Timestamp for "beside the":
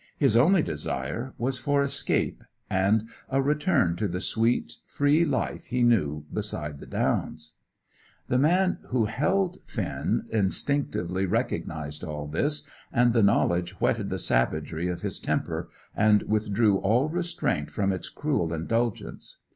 6.33-6.87